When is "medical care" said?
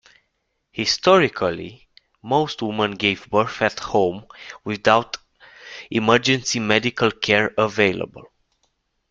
6.59-7.53